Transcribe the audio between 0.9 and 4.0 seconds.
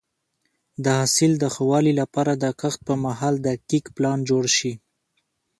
حاصل د ښه والي لپاره د کښت پر مهال دقیق